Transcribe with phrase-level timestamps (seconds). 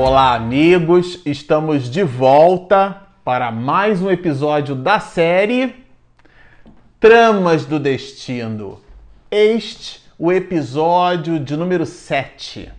[0.00, 1.20] Olá, amigos!
[1.26, 5.74] Estamos de volta para mais um episódio da série
[7.00, 8.80] Tramas do Destino.
[9.28, 12.70] Este o episódio de número 7.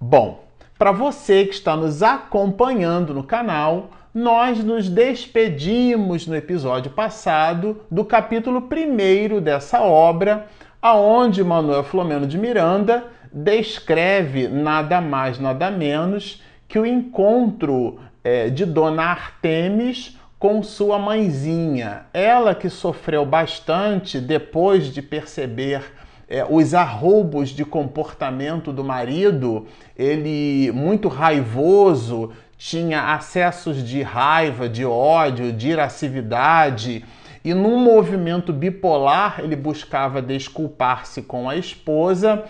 [0.00, 0.42] Bom,
[0.76, 8.04] para você que está nos acompanhando no canal, nós nos despedimos no episódio passado do
[8.04, 10.48] capítulo 1 dessa obra,
[10.82, 18.64] aonde Manuel Flomeno de Miranda descreve nada mais, nada menos que o encontro é, de
[18.64, 22.06] Dona Artemis com sua mãezinha.
[22.12, 25.82] Ela que sofreu bastante depois de perceber
[26.28, 34.84] é, os arroubos de comportamento do marido, ele muito raivoso, tinha acessos de raiva, de
[34.84, 37.04] ódio, de irascividade.
[37.44, 42.44] E num movimento bipolar, ele buscava desculpar-se com a esposa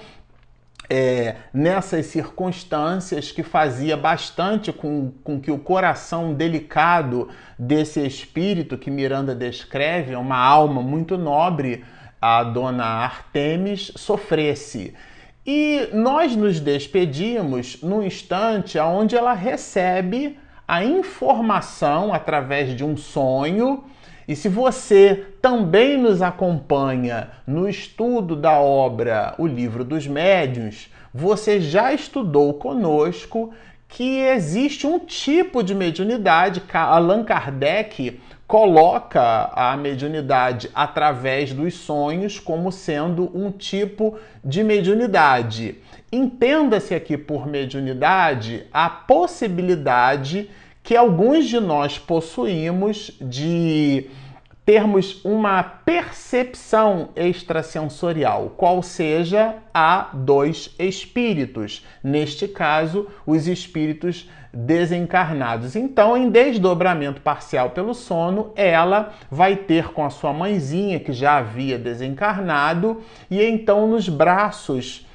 [0.95, 8.91] é, nessas circunstâncias que fazia bastante com, com que o coração delicado desse espírito que
[8.91, 11.83] Miranda descreve, uma alma muito nobre,
[12.21, 14.93] a dona Artemis, sofresse.
[15.47, 23.83] E nós nos despedimos no instante onde ela recebe a informação através de um sonho
[24.33, 31.61] e se você também nos acompanha no estudo da obra O Livro dos Médiuns, você
[31.61, 33.53] já estudou conosco
[33.87, 36.63] que existe um tipo de mediunidade.
[36.73, 45.77] Allan Kardec coloca a mediunidade através dos sonhos como sendo um tipo de mediunidade.
[46.11, 50.49] Entenda-se aqui por mediunidade a possibilidade
[50.83, 54.07] que alguns de nós possuímos de
[54.65, 65.75] termos uma percepção extrasensorial, qual seja a dos espíritos, neste caso, os espíritos desencarnados.
[65.75, 71.39] Então, em desdobramento parcial pelo sono, ela vai ter com a sua mãezinha, que já
[71.39, 73.01] havia desencarnado,
[73.31, 75.07] e então nos braços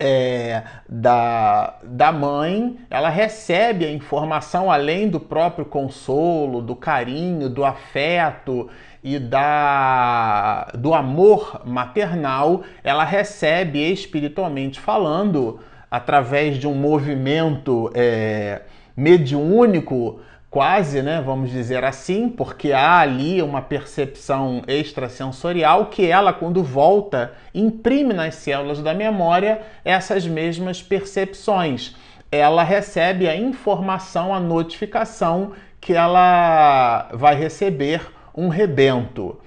[0.00, 7.62] é, da, da mãe, ela recebe a informação além do próprio consolo, do carinho, do
[7.62, 8.70] afeto
[9.04, 15.60] e da, do amor maternal, ela recebe espiritualmente falando,
[15.90, 18.62] através de um movimento é,
[18.96, 26.62] mediúnico quase, né, vamos dizer assim, porque há ali uma percepção extrasensorial que ela, quando
[26.64, 31.94] volta, imprime nas células da memória essas mesmas percepções.
[32.32, 38.02] Ela recebe a informação, a notificação que ela vai receber
[38.36, 39.38] um rebento.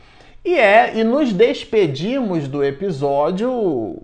[0.43, 4.01] E é, e nos despedimos do episódio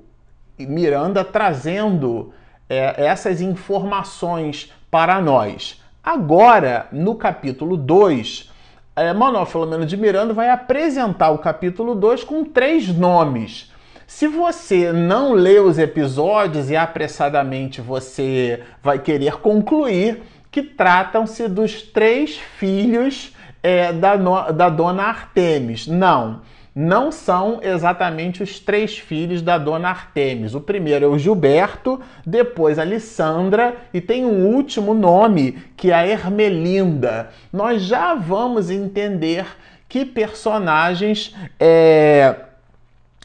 [0.58, 2.34] Miranda trazendo
[2.70, 5.79] é, essas informações para nós.
[6.04, 8.52] Agora, no capítulo 2,
[8.96, 13.72] é, Manuel Filomeno de Miranda vai apresentar o capítulo 2 com três nomes.
[14.08, 21.82] Se você não lê os episódios e apressadamente você vai querer concluir que tratam-se dos
[21.82, 24.16] três filhos é, da,
[24.52, 25.86] da dona Artemis.
[25.86, 26.42] Não
[26.76, 30.54] não são exatamente os três filhos da dona Artemis.
[30.54, 35.96] O primeiro é o Gilberto, depois a Lissandra e tem um último nome que é
[35.96, 37.30] a Ermelinda.
[37.52, 39.46] Nós já vamos entender
[39.88, 42.36] que personagens é,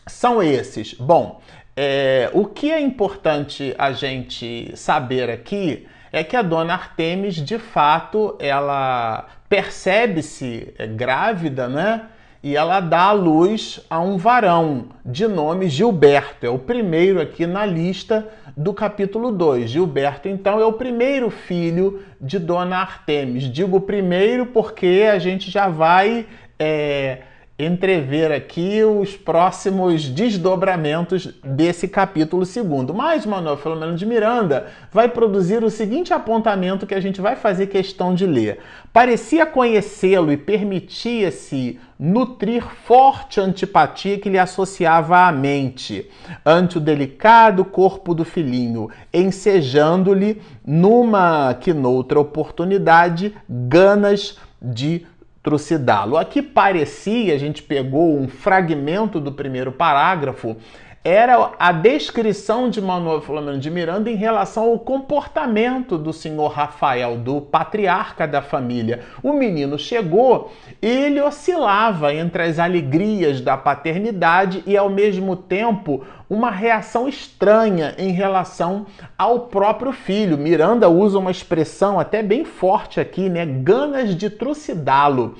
[0.06, 0.94] são esses.
[0.94, 1.40] Bom,
[1.76, 7.58] é, o que é importante a gente saber aqui é que a dona Artemis, de
[7.58, 12.08] fato, ela percebe-se grávida, né?
[12.44, 16.44] E ela dá à luz a um varão de nome Gilberto.
[16.44, 19.70] É o primeiro aqui na lista do capítulo 2.
[19.70, 23.44] Gilberto, então, é o primeiro filho de Dona Artemis.
[23.44, 26.26] Digo primeiro porque a gente já vai.
[26.58, 27.20] É,
[27.56, 32.92] entrever aqui os próximos desdobramentos desse capítulo segundo.
[32.92, 37.68] Mas Manuel Filomeno de Miranda vai produzir o seguinte apontamento que a gente vai fazer
[37.68, 38.58] questão de ler.
[38.92, 46.10] Parecia conhecê-lo e permitia-se nutrir forte antipatia que lhe associava à mente,
[46.44, 55.06] ante o delicado corpo do filhinho, ensejando-lhe, numa que noutra oportunidade, ganas de
[55.44, 56.16] trucidá-lo.
[56.16, 60.56] Aqui parecia, a gente pegou um fragmento do primeiro parágrafo,
[61.04, 67.18] era a descrição de Manuel Filomeno de Miranda em relação ao comportamento do senhor Rafael,
[67.18, 69.02] do patriarca da família.
[69.22, 76.02] O menino chegou e ele oscilava entre as alegrias da paternidade e, ao mesmo tempo,
[76.30, 78.86] uma reação estranha em relação
[79.18, 80.38] ao próprio filho.
[80.38, 83.44] Miranda usa uma expressão até bem forte aqui, né?
[83.44, 85.34] Ganas de trucidá-lo.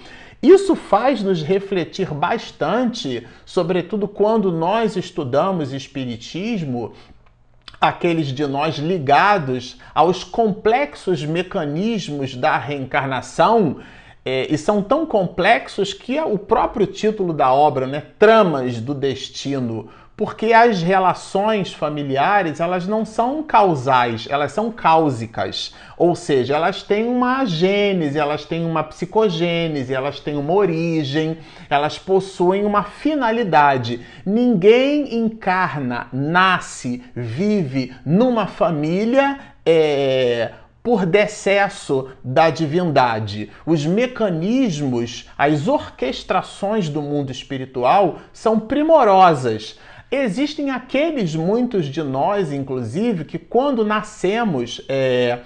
[0.44, 6.93] Isso faz nos refletir bastante, sobretudo quando nós estudamos Espiritismo,
[7.81, 13.79] aqueles de nós ligados aos complexos mecanismos da reencarnação.
[14.23, 18.93] É, e são tão complexos que é o próprio título da obra, né, Tramas do
[18.93, 26.82] Destino, porque as relações familiares elas não são causais, elas são cáusicas, ou seja, elas
[26.82, 31.38] têm uma gênese, elas têm uma psicogênese, elas têm uma origem,
[31.69, 34.00] elas possuem uma finalidade.
[34.25, 40.52] Ninguém encarna, nasce, vive numa família é,
[40.84, 43.50] por decesso da divindade.
[43.64, 49.78] Os mecanismos, as orquestrações do mundo espiritual são primorosas.
[50.14, 55.40] Existem aqueles muitos de nós, inclusive, que quando nascemos, é,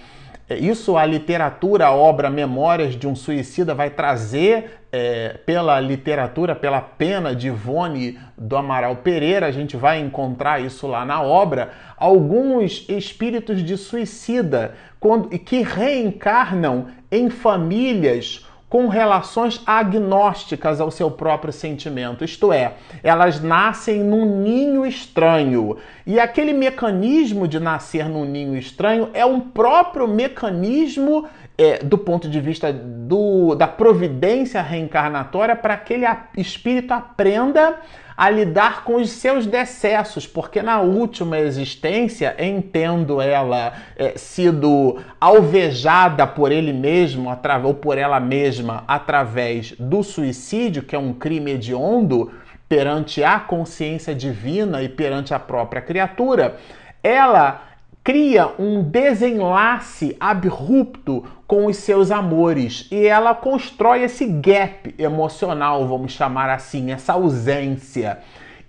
[0.47, 6.55] é, isso a literatura, a obra Memórias de um Suicida vai trazer é, pela literatura,
[6.55, 11.71] pela pena de Ivone do Amaral Pereira, a gente vai encontrar isso lá na obra,
[11.97, 21.53] alguns espíritos de suicida quando, que reencarnam em famílias com relações agnósticas ao seu próprio
[21.53, 25.79] sentimento, isto é, elas nascem num ninho estranho.
[26.07, 31.27] E aquele mecanismo de nascer num ninho estranho é um próprio mecanismo
[31.57, 36.07] é, do ponto de vista do, da providência reencarnatória para que aquele
[36.37, 37.77] espírito aprenda
[38.19, 46.27] a lidar com os seus decessos, porque na última existência, entendo ela é, sido alvejada
[46.27, 47.31] por ele mesmo
[47.63, 52.33] ou por ela mesma através do suicídio, que é um crime hediondo
[52.69, 56.57] perante a consciência divina e perante a própria criatura,
[57.05, 57.68] ela
[58.09, 66.13] cria um desenlace abrupto com os seus amores e ela constrói esse gap emocional, vamos
[66.13, 68.21] chamar assim, essa ausência.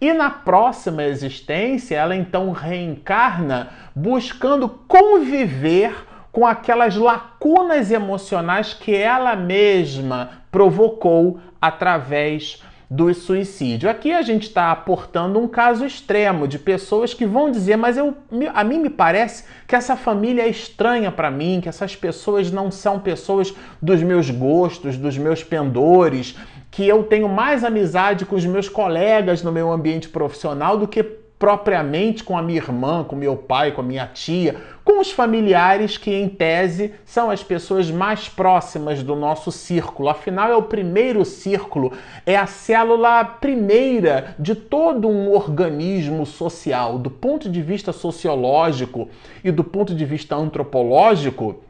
[0.01, 5.95] E na próxima existência, ela então reencarna buscando conviver
[6.33, 13.87] com aquelas lacunas emocionais que ela mesma provocou através do suicídio.
[13.87, 18.15] Aqui a gente está aportando um caso extremo de pessoas que vão dizer, mas eu,
[18.53, 22.71] a mim me parece que essa família é estranha para mim, que essas pessoas não
[22.71, 26.35] são pessoas dos meus gostos, dos meus pendores,
[26.71, 31.03] que eu tenho mais amizade com os meus colegas no meu ambiente profissional do que
[31.03, 34.57] propriamente com a minha irmã, com meu pai, com a minha tia,
[34.89, 40.09] com os familiares que, em tese, são as pessoas mais próximas do nosso círculo.
[40.09, 41.93] Afinal, é o primeiro círculo,
[42.25, 46.97] é a célula primeira de todo um organismo social.
[46.97, 49.07] Do ponto de vista sociológico
[49.43, 51.63] e do ponto de vista antropológico,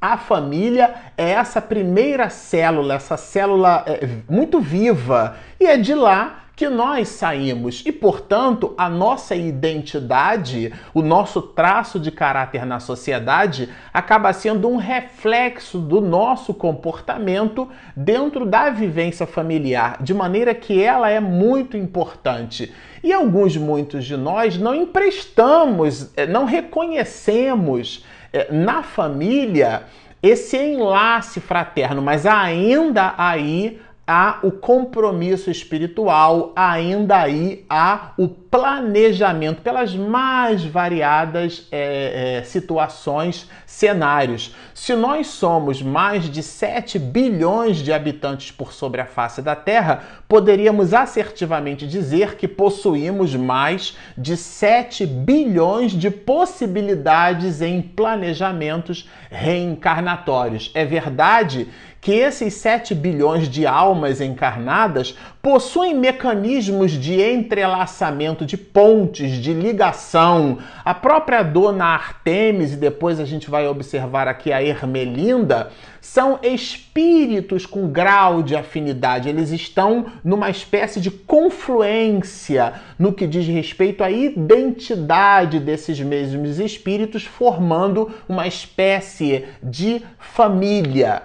[0.00, 6.45] a família é essa primeira célula, essa célula é, muito viva, e é de lá
[6.56, 13.68] que nós saímos e, portanto, a nossa identidade, o nosso traço de caráter na sociedade
[13.92, 21.10] acaba sendo um reflexo do nosso comportamento dentro da vivência familiar, de maneira que ela
[21.10, 22.72] é muito importante.
[23.04, 28.02] E alguns, muitos de nós não emprestamos, eh, não reconhecemos
[28.32, 29.84] eh, na família
[30.22, 39.60] esse enlace fraterno, mas ainda aí há o compromisso espiritual, ainda aí há o planejamento
[39.60, 44.54] pelas mais variadas é, é, situações, cenários.
[44.72, 50.02] Se nós somos mais de 7 bilhões de habitantes por sobre a face da Terra,
[50.26, 60.70] poderíamos assertivamente dizer que possuímos mais de 7 bilhões de possibilidades em planejamentos reencarnatórios.
[60.74, 61.68] É verdade
[62.06, 70.58] que esses 7 bilhões de almas encarnadas possuem mecanismos de entrelaçamento, de pontes, de ligação.
[70.84, 77.64] A própria dona Artemis, e depois a gente vai observar aqui a Ermelinda, são espíritos
[77.64, 79.28] com grau de afinidade.
[79.28, 87.24] Eles estão numa espécie de confluência no que diz respeito à identidade desses mesmos espíritos,
[87.24, 91.22] formando uma espécie de família.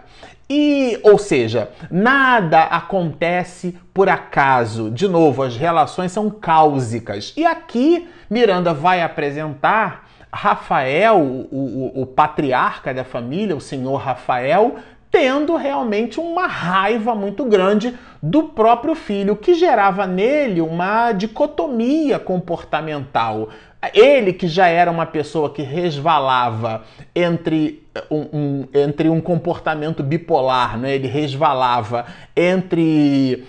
[0.53, 4.91] E, ou seja, nada acontece por acaso.
[4.91, 7.31] De novo, as relações são cáusicas.
[7.37, 14.75] E aqui Miranda vai apresentar Rafael, o, o, o patriarca da família, o senhor Rafael,
[15.09, 23.47] tendo realmente uma raiva muito grande do próprio filho, que gerava nele uma dicotomia comportamental.
[23.93, 26.83] Ele, que já era uma pessoa que resvalava
[27.15, 30.93] entre um, um, entre um comportamento bipolar, né?
[30.93, 33.43] ele resvalava entre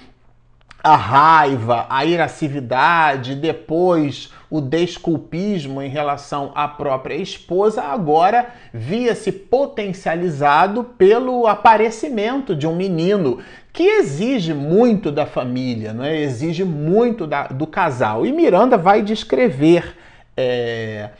[0.82, 10.82] a raiva, a irascividade, depois o desculpismo em relação à própria esposa, agora via-se potencializado
[10.82, 13.38] pelo aparecimento de um menino
[13.72, 16.20] que exige muito da família, né?
[16.20, 18.26] exige muito da, do casal.
[18.26, 19.96] E Miranda vai descrever
[20.36, 21.10] é,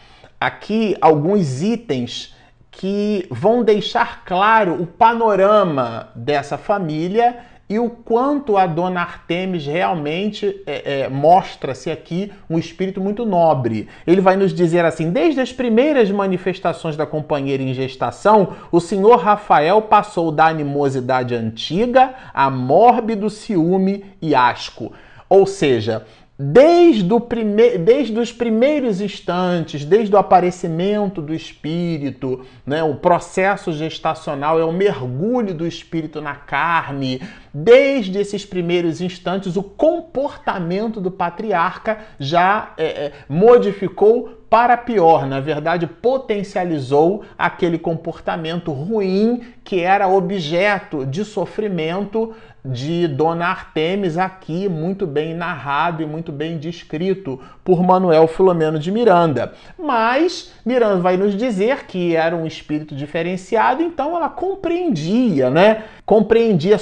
[0.40, 2.34] aqui alguns itens
[2.70, 7.38] que vão deixar claro o panorama dessa família
[7.72, 13.88] e o quanto a dona Artemis realmente é, é, mostra-se aqui um espírito muito nobre.
[14.06, 19.16] Ele vai nos dizer assim: desde as primeiras manifestações da companheira em gestação, o senhor
[19.16, 24.92] Rafael passou da animosidade antiga a mórbido ciúme e asco.
[25.26, 26.04] Ou seja,
[26.42, 27.78] desde, o prime...
[27.78, 34.72] desde os primeiros instantes, desde o aparecimento do espírito, né, o processo gestacional é o
[34.72, 37.22] mergulho do espírito na carne.
[37.54, 45.40] Desde esses primeiros instantes, o comportamento do patriarca já é, é, modificou para pior, na
[45.40, 55.04] verdade, potencializou aquele comportamento ruim que era objeto de sofrimento de Dona Artemis, aqui muito
[55.06, 59.52] bem narrado e muito bem descrito por Manuel Filomeno de Miranda.
[59.76, 65.84] Mas Miranda vai nos dizer que era um espírito diferenciado, então ela compreendia, né?
[66.06, 66.78] Compreendia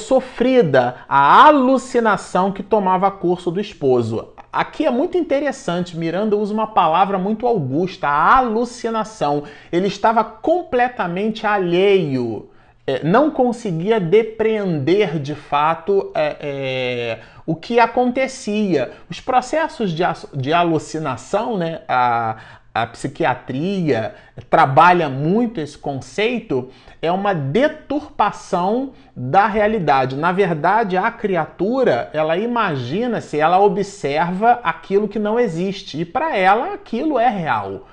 [1.08, 4.28] a alucinação que tomava curso do esposo.
[4.52, 9.44] Aqui é muito interessante, Miranda usa uma palavra muito augusta, alucinação.
[9.70, 12.50] Ele estava completamente alheio
[12.90, 18.92] é, não conseguia depreender de fato é, é, o que acontecia.
[19.08, 20.02] Os processos de,
[20.34, 22.36] de alucinação, né, a,
[22.74, 24.14] a psiquiatria
[24.48, 26.70] trabalha muito esse conceito,
[27.02, 30.16] é uma deturpação da realidade.
[30.16, 36.74] Na verdade, a criatura, ela imagina-se, ela observa aquilo que não existe e para ela
[36.74, 37.88] aquilo é real.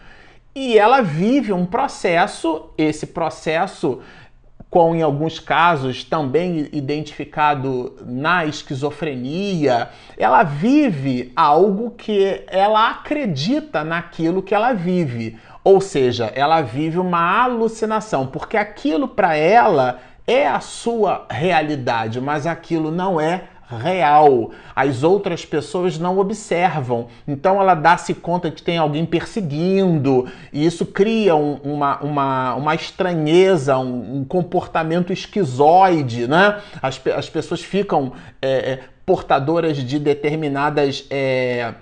[0.54, 4.02] E ela vive um processo, esse processo
[4.70, 14.44] com, em alguns casos, também identificado na esquizofrenia, ela vive algo que ela acredita naquilo
[14.44, 15.38] que ela vive.
[15.64, 22.46] Ou seja, ela vive uma alucinação, porque aquilo para ela é a sua realidade, mas
[22.46, 24.52] aquilo não é real.
[24.76, 27.08] As outras pessoas não observam.
[27.28, 32.76] Então ela dá-se conta que tem alguém perseguindo, e isso cria um, uma, uma, uma
[32.76, 36.62] estranheza, um, um, comportamento esquizoide, né?
[36.82, 41.74] As, as pessoas ficam é, é, portadoras de determinadas é,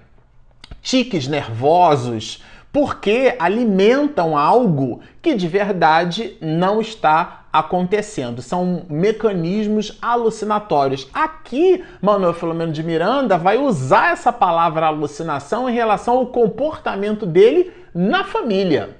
[0.82, 2.44] tiques nervosos
[2.76, 8.42] porque alimentam algo que de verdade não está acontecendo.
[8.42, 11.08] São mecanismos alucinatórios.
[11.14, 17.72] Aqui, Manuel Filomeno de Miranda vai usar essa palavra alucinação em relação ao comportamento dele
[17.94, 18.98] na família.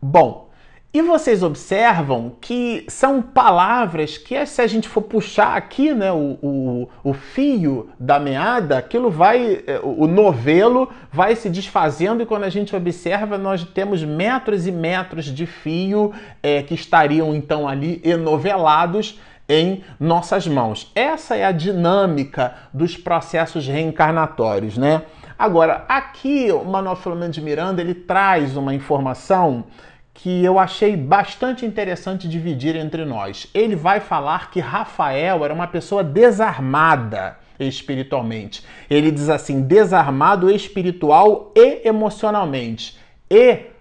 [0.00, 0.50] Bom,
[0.94, 6.38] e vocês observam que são palavras que, se a gente for puxar aqui né, o,
[6.42, 12.44] o, o fio da meada, aquilo vai, é, o novelo vai se desfazendo, e quando
[12.44, 17.98] a gente observa, nós temos metros e metros de fio é, que estariam então ali
[18.04, 19.18] enovelados
[19.48, 20.92] em nossas mãos.
[20.94, 25.02] Essa é a dinâmica dos processos reencarnatórios, né?
[25.38, 29.64] Agora, aqui o Manuel Filomeno de Miranda ele traz uma informação
[30.14, 33.48] que eu achei bastante interessante dividir entre nós.
[33.54, 38.62] Ele vai falar que Rafael era uma pessoa desarmada espiritualmente.
[38.88, 42.98] Ele diz assim: desarmado espiritual e emocionalmente.
[43.30, 43.71] E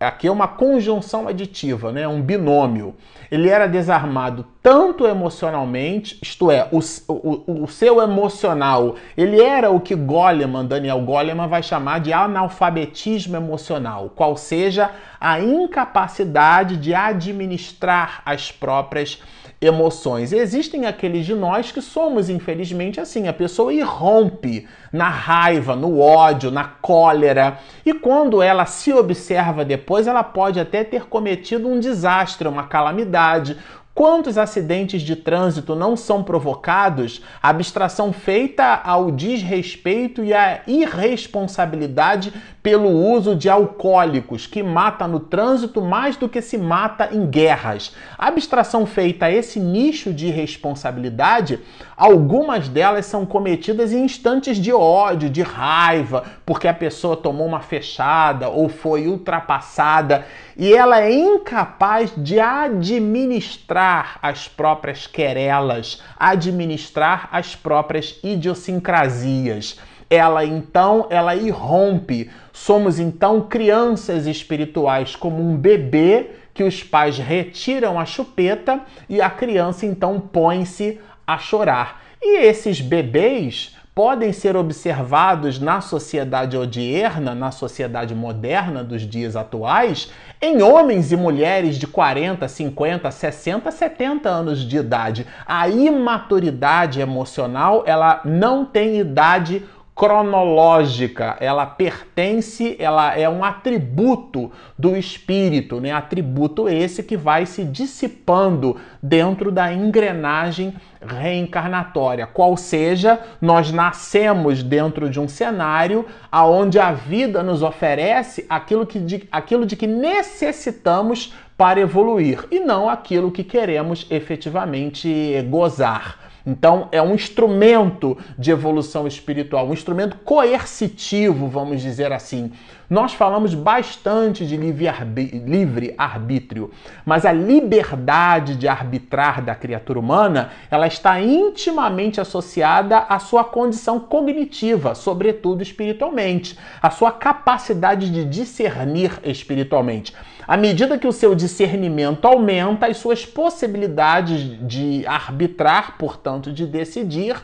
[0.00, 2.08] aqui é uma conjunção aditiva, né?
[2.08, 2.94] um binômio.
[3.30, 6.80] Ele era desarmado tanto emocionalmente, isto é, o,
[7.12, 13.36] o, o seu emocional, ele era o que Goleman, Daniel Goleman, vai chamar de analfabetismo
[13.36, 14.90] emocional, qual seja
[15.20, 20.32] a incapacidade de administrar as próprias emoções emoções.
[20.32, 23.28] Existem aqueles de nós que somos, infelizmente, assim.
[23.28, 27.58] A pessoa irrompe na raiva, no ódio, na cólera.
[27.84, 33.58] E quando ela se observa depois, ela pode até ter cometido um desastre, uma calamidade,
[34.00, 37.20] Quantos acidentes de trânsito não são provocados?
[37.42, 45.20] A abstração feita ao desrespeito e à irresponsabilidade pelo uso de alcoólicos, que mata no
[45.20, 47.94] trânsito mais do que se mata em guerras.
[48.16, 51.60] A abstração feita a esse nicho de responsabilidade,
[51.94, 57.60] algumas delas são cometidas em instantes de ódio, de raiva, porque a pessoa tomou uma
[57.60, 60.24] fechada ou foi ultrapassada
[60.60, 69.80] e ela é incapaz de administrar as próprias querelas, administrar as próprias idiosincrasias.
[70.10, 72.30] Ela então, ela irrompe.
[72.52, 79.30] Somos então crianças espirituais como um bebê que os pais retiram a chupeta e a
[79.30, 82.02] criança então põe-se a chorar.
[82.20, 90.10] E esses bebês podem ser observados na sociedade odierna, na sociedade moderna dos dias atuais,
[90.40, 95.26] em homens e mulheres de 40, 50, 60, 70 anos de idade.
[95.44, 99.64] A imaturidade emocional, ela não tem idade
[100.00, 105.92] cronológica, ela pertence, ela é um atributo do espírito, né?
[105.92, 110.74] Atributo esse que vai se dissipando dentro da engrenagem
[111.06, 118.86] reencarnatória, qual seja, nós nascemos dentro de um cenário aonde a vida nos oferece aquilo,
[118.86, 126.29] que de, aquilo de que necessitamos para evoluir e não aquilo que queremos efetivamente gozar.
[126.46, 132.52] Então, é um instrumento de evolução espiritual, um instrumento coercitivo, vamos dizer assim.
[132.88, 136.72] Nós falamos bastante de livre arbítrio,
[137.06, 144.00] mas a liberdade de arbitrar da criatura humana, ela está intimamente associada à sua condição
[144.00, 150.12] cognitiva, sobretudo espiritualmente, à sua capacidade de discernir espiritualmente.
[150.50, 157.36] À medida que o seu discernimento aumenta, as suas possibilidades de arbitrar, portanto, de decidir,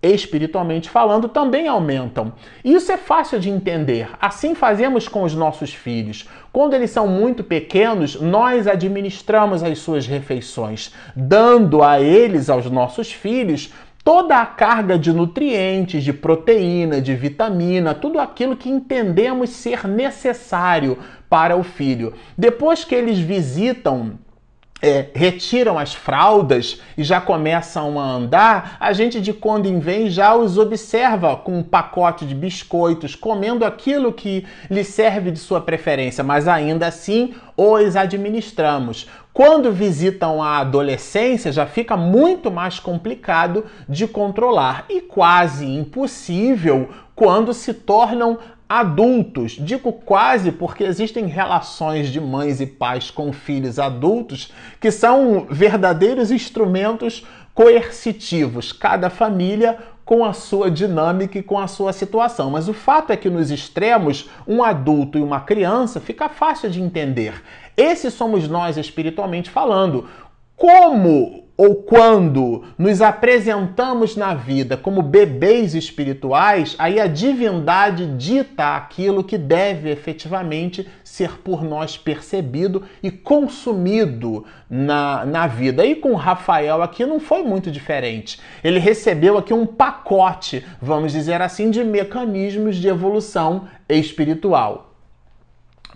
[0.00, 2.32] espiritualmente falando, também aumentam.
[2.64, 4.08] Isso é fácil de entender.
[4.20, 6.28] Assim fazemos com os nossos filhos.
[6.52, 13.10] Quando eles são muito pequenos, nós administramos as suas refeições, dando a eles, aos nossos
[13.10, 13.72] filhos,
[14.04, 20.98] toda a carga de nutrientes, de proteína, de vitamina, tudo aquilo que entendemos ser necessário
[21.28, 22.12] para o filho.
[22.36, 24.18] Depois que eles visitam
[24.84, 30.12] é, retiram as fraldas e já começam a andar, a gente de quando em vez
[30.12, 35.62] já os observa com um pacote de biscoitos, comendo aquilo que lhe serve de sua
[35.62, 39.08] preferência, mas ainda assim os administramos.
[39.32, 47.54] Quando visitam a adolescência, já fica muito mais complicado de controlar e quase impossível quando
[47.54, 49.52] se tornam adultos.
[49.52, 56.30] Digo quase porque existem relações de mães e pais com filhos adultos que são verdadeiros
[56.30, 62.50] instrumentos coercitivos, cada família com a sua dinâmica e com a sua situação.
[62.50, 66.82] Mas o fato é que nos extremos, um adulto e uma criança fica fácil de
[66.82, 67.42] entender.
[67.76, 70.08] Esses somos nós espiritualmente falando.
[70.56, 79.22] Como ou quando nos apresentamos na vida como bebês espirituais, aí a divindade dita aquilo
[79.22, 85.86] que deve efetivamente ser por nós percebido e consumido na, na vida.
[85.86, 88.40] E com Rafael aqui não foi muito diferente.
[88.62, 94.93] Ele recebeu aqui um pacote, vamos dizer assim, de mecanismos de evolução espiritual.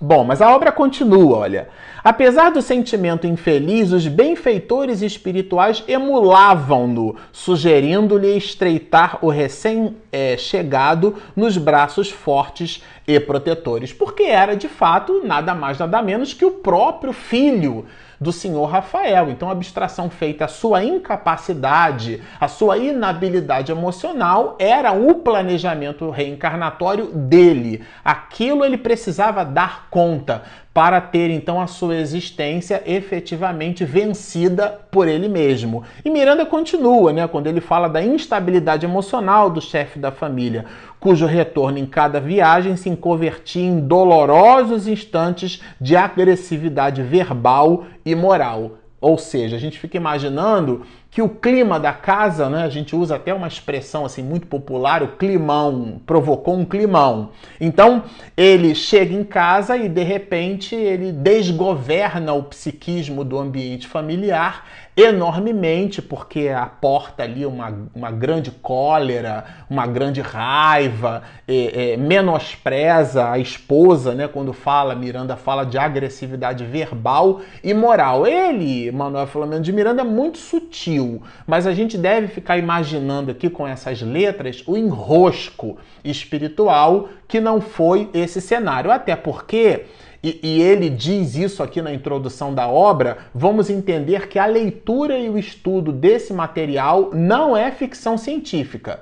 [0.00, 1.68] Bom, mas a obra continua, olha.
[2.04, 12.82] Apesar do sentimento infeliz, os benfeitores espirituais emulavam-no, sugerindo-lhe estreitar o recém-chegado nos braços fortes
[13.08, 17.84] e protetores, porque era de fato nada mais nada menos que o próprio filho
[18.20, 19.30] do senhor Rafael.
[19.30, 27.06] Então, a abstração feita à sua incapacidade, à sua inabilidade emocional, era o planejamento reencarnatório
[27.06, 27.84] dele.
[28.04, 35.28] Aquilo ele precisava dar conta para ter então a sua existência efetivamente vencida por ele
[35.28, 35.82] mesmo.
[36.04, 40.66] E Miranda continua, né, quando ele fala da instabilidade emocional do chefe da família,
[41.00, 48.78] cujo retorno em cada viagem se convertia em dolorosos instantes de agressividade verbal e moral.
[49.00, 53.16] Ou seja, a gente fica imaginando que o clima da casa, né, a gente usa
[53.16, 57.30] até uma expressão assim muito popular, o climão, provocou um climão.
[57.60, 58.04] Então,
[58.36, 64.64] ele chega em casa e de repente ele desgoverna o psiquismo do ambiente familiar
[64.98, 73.38] enormemente, porque aporta ali uma, uma grande cólera, uma grande raiva, é, é, menospreza a
[73.38, 74.26] esposa, né?
[74.26, 78.26] Quando fala, Miranda fala de agressividade verbal e moral.
[78.26, 80.97] Ele, Manuel Flamengo de Miranda, é muito sutil,
[81.46, 87.60] mas a gente deve ficar imaginando aqui com essas letras o enrosco espiritual que não
[87.60, 88.90] foi esse cenário.
[88.90, 89.84] Até porque
[90.22, 95.16] e, e, ele diz isso aqui na introdução da obra, vamos entender que a leitura
[95.16, 99.00] e o estudo desse material não é ficção científica.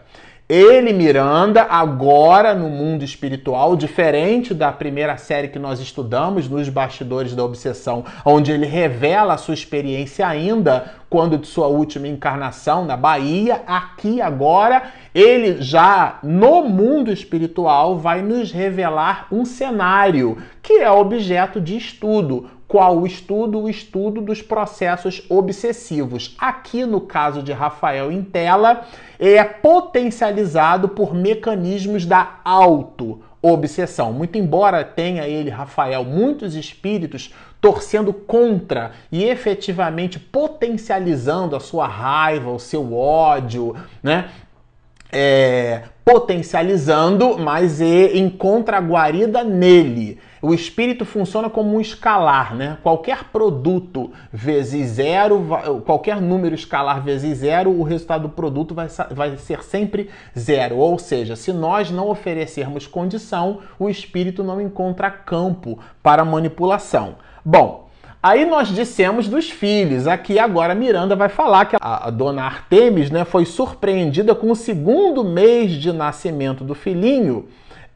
[0.49, 7.35] Ele, Miranda, agora no mundo espiritual, diferente da primeira série que nós estudamos, nos bastidores
[7.35, 12.97] da obsessão, onde ele revela a sua experiência ainda quando de sua última encarnação na
[12.97, 14.83] Bahia, aqui agora,
[15.15, 22.51] ele já no mundo espiritual vai nos revelar um cenário que é objeto de estudo,
[22.69, 23.61] qual o estudo?
[23.61, 26.35] O estudo dos processos obsessivos.
[26.37, 28.85] Aqui no caso de Rafael em tela,
[29.19, 32.41] é potencializado por mecanismos da
[33.43, 34.13] auto-obsessão.
[34.13, 42.51] Muito embora tenha ele, Rafael, muitos espíritos torcendo contra e efetivamente potencializando a sua raiva,
[42.51, 44.29] o seu ódio, né?
[45.11, 50.19] É, potencializando, mas encontra a guarida nele.
[50.43, 52.79] O espírito funciona como um escalar, né?
[52.83, 55.47] Qualquer produto vezes zero,
[55.85, 60.77] qualquer número escalar vezes zero, o resultado do produto vai, vai ser sempre zero.
[60.77, 67.17] Ou seja, se nós não oferecermos condição, o espírito não encontra campo para manipulação.
[67.45, 67.87] Bom,
[68.23, 70.09] Aí nós dissemos dos filhos.
[70.09, 75.23] Aqui agora Miranda vai falar que a, dona Artemis né, foi surpreendida com o segundo
[75.23, 77.47] mês de nascimento do filhinho.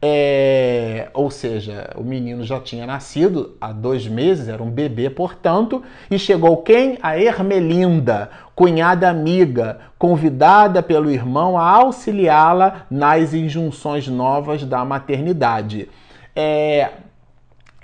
[0.02, 5.82] É, ou seja, o menino já tinha nascido há dois meses, era um bebê, portanto,
[6.10, 6.98] e chegou quem?
[7.02, 15.86] A Ermelinda, cunhada amiga, convidada pelo irmão a auxiliá-la nas injunções novas da maternidade.
[16.34, 16.88] É,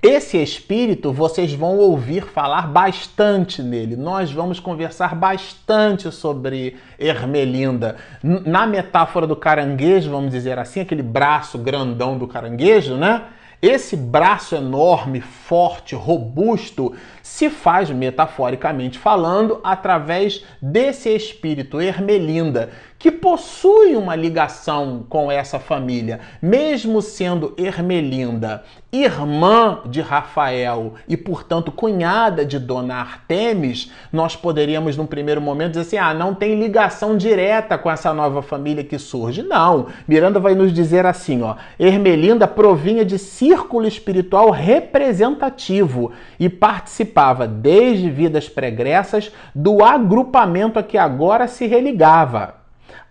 [0.03, 3.97] esse espírito vocês vão ouvir falar bastante nele.
[3.97, 7.97] Nós vamos conversar bastante sobre Ermelinda.
[8.23, 13.23] Na metáfora do caranguejo, vamos dizer assim, aquele braço grandão do caranguejo, né?
[13.61, 22.71] Esse braço enorme, forte, robusto, se faz, metaforicamente falando, através desse espírito Ermelinda,
[23.07, 31.71] que possui uma ligação com essa família, mesmo sendo Ermelinda irmã de Rafael e, portanto,
[31.71, 37.17] cunhada de Dona Artemis, nós poderíamos, num primeiro momento, dizer assim: ah, não tem ligação
[37.17, 39.41] direta com essa nova família que surge.
[39.41, 39.87] Não.
[40.09, 48.11] Miranda vai nos dizer assim: ó, Ermelinda provinha de círculo espiritual representativo e participava, desde
[48.11, 52.56] vidas pregressas, do agrupamento a que agora se religava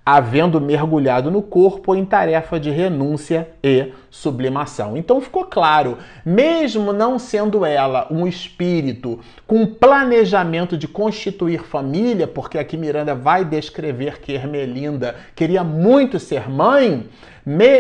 [0.05, 4.95] havendo mergulhado no corpo em tarefa de renúncia e sublimação.
[4.95, 12.59] Então ficou claro, mesmo não sendo ela um espírito com planejamento de constituir família, porque
[12.59, 17.07] aqui Miranda vai descrever que Ermelinda queria muito ser mãe,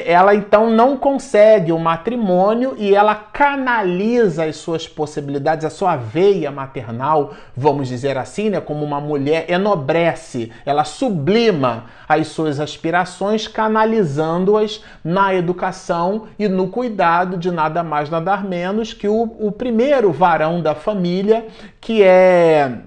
[0.05, 6.51] ela então não consegue o matrimônio e ela canaliza as suas possibilidades, a sua veia
[6.51, 14.83] maternal, vamos dizer assim, né, como uma mulher enobrece, ela sublima as suas aspirações, canalizando-as
[15.03, 20.61] na educação e no cuidado de nada mais, nada menos que o, o primeiro varão
[20.61, 21.47] da família,
[21.81, 22.81] que é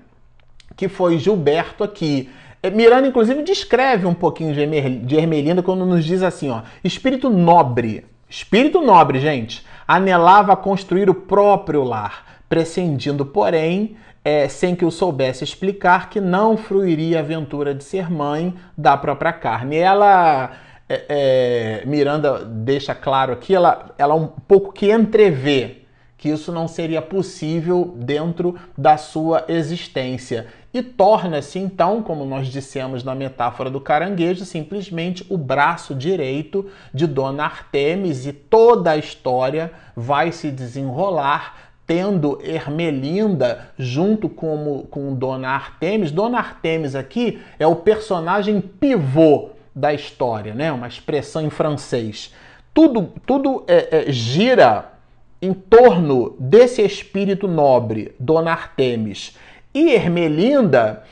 [0.77, 2.31] que foi Gilberto aqui.
[2.62, 8.05] É, Miranda, inclusive, descreve um pouquinho de Ermelinda quando nos diz assim: ó, espírito nobre.
[8.29, 15.44] Espírito nobre, gente, anelava construir o próprio lar, prescindindo, porém, é, sem que o soubesse
[15.44, 19.77] explicar, que não fruiria a aventura de ser mãe da própria carne.
[19.77, 20.53] Ela.
[20.90, 25.83] É, é, Miranda deixa claro aqui, ela, ela um pouco que entrevê
[26.19, 33.03] que isso não seria possível dentro da sua existência e torna-se então, como nós dissemos
[33.03, 39.73] na metáfora do caranguejo, simplesmente o braço direito de Dona Artemis e toda a história
[39.97, 46.11] vai se desenrolar tendo Ermelinda junto com, com Dona Artemis.
[46.11, 50.71] Dona Artemis aqui é o personagem pivô da história, né?
[50.71, 52.35] Uma expressão em francês.
[52.75, 54.98] Tudo, tudo é, é, gira
[55.40, 59.37] em torno desse espírito nobre, Dona Artemis.
[59.72, 61.05] E Ermelinda,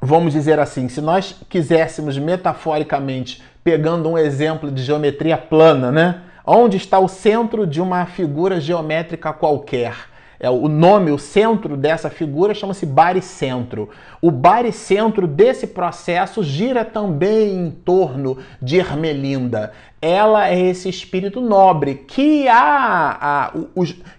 [0.00, 6.22] vamos dizer assim, se nós quiséssemos metaforicamente, pegando um exemplo de geometria plana, né?
[6.44, 10.11] Onde está o centro de uma figura geométrica qualquer?
[10.42, 13.88] É, o nome, o centro dessa figura chama-se baricentro.
[14.20, 19.72] O baricentro desse processo gira também em torno de Ermelinda.
[20.00, 23.52] Ela é esse espírito nobre que a, a,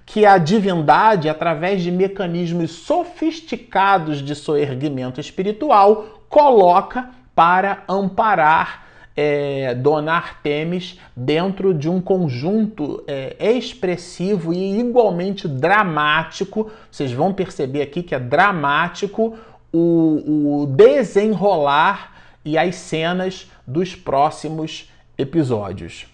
[0.06, 8.83] que a divindade, através de mecanismos sofisticados de soerguimento espiritual, coloca para amparar
[9.16, 16.72] é, Dona Artemis dentro de um conjunto é, expressivo e igualmente dramático.
[16.90, 19.38] Vocês vão perceber aqui que é dramático
[19.72, 26.08] o, o desenrolar e as cenas dos próximos episódios.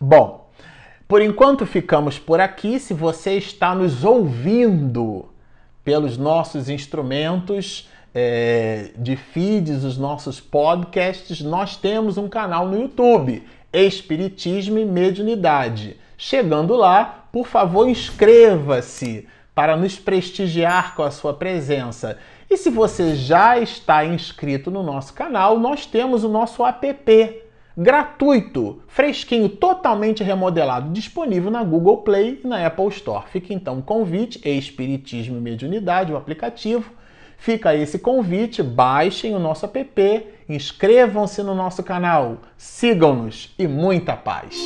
[0.00, 0.48] Bom,
[1.08, 2.78] por enquanto ficamos por aqui.
[2.78, 5.26] Se você está nos ouvindo
[5.82, 13.42] pelos nossos instrumentos, é, de feeds, os nossos podcasts, nós temos um canal no YouTube,
[13.72, 15.96] Espiritismo e Mediunidade.
[16.16, 22.18] Chegando lá, por favor, inscreva-se para nos prestigiar com a sua presença.
[22.50, 27.42] E se você já está inscrito no nosso canal, nós temos o nosso app
[27.76, 33.26] gratuito, fresquinho, totalmente remodelado, disponível na Google Play e na Apple Store.
[33.30, 36.97] Fica então o convite, Espiritismo e Mediunidade, o aplicativo
[37.38, 44.58] Fica esse convite, baixem o nosso app, inscrevam-se no nosso canal, sigam-nos e muita paz!